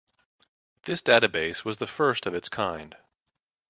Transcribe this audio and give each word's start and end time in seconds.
This 0.85 0.99
database 1.03 1.63
was 1.63 1.77
the 1.77 1.85
first 1.85 2.25
of 2.25 2.33
its 2.33 2.49
kind. 2.49 2.97